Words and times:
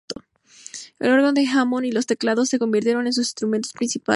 El 0.97 1.11
órgano 1.11 1.31
de 1.31 1.45
Hammond 1.45 1.85
y 1.85 1.91
los 1.91 2.07
teclados 2.07 2.49
se 2.49 2.57
convirtieron 2.57 3.05
en 3.05 3.13
sus 3.13 3.27
instrumentos 3.27 3.71
principales. 3.73 4.09